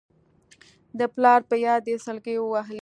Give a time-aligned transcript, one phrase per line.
[0.99, 2.79] د پلار په ياد يې سلګۍ ووهلې.